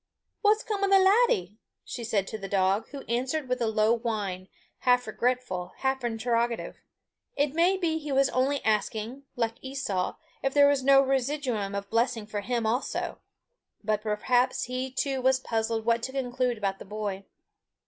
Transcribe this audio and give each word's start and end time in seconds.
"What's 0.41 0.63
come 0.63 0.83
o' 0.83 0.87
the 0.89 0.97
laddie?" 0.97 1.59
she 1.85 2.03
said 2.03 2.25
to 2.29 2.37
the 2.39 2.47
dog, 2.47 2.87
who 2.87 3.01
answered 3.01 3.47
with 3.47 3.61
a 3.61 3.67
low 3.67 3.93
whine, 3.93 4.47
half 4.79 5.05
regretful, 5.05 5.73
half 5.77 6.03
interrogative. 6.03 6.81
It 7.35 7.53
may 7.53 7.77
be 7.77 7.99
he 7.99 8.11
was 8.11 8.27
only 8.29 8.65
asking, 8.65 9.25
like 9.35 9.59
Esau, 9.63 10.15
if 10.41 10.55
there 10.55 10.67
was 10.67 10.81
no 10.81 11.01
residuum 11.03 11.75
of 11.75 11.91
blessing 11.91 12.25
for 12.25 12.41
him 12.41 12.65
also; 12.65 13.19
but 13.83 14.01
perhaps 14.01 14.63
he 14.63 14.89
too 14.89 15.21
was 15.21 15.39
puzzled 15.39 15.85
what 15.85 16.01
to 16.01 16.11
conclude 16.11 16.57
about 16.57 16.79
the 16.79 16.85
boy. 16.85 17.25